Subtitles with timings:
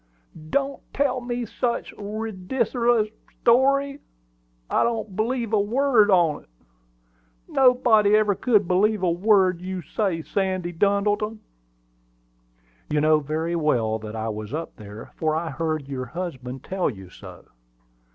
[0.49, 3.11] "Don't tell me such a ry dicerlous
[3.43, 3.99] story!
[4.67, 6.47] I don't believe a word on't.
[7.47, 11.37] Nobody ever could believe a word you say, Sandy Duddleton!"
[12.89, 16.89] "You know very well that I was up there; for I heard your husband tell
[16.89, 17.45] you so.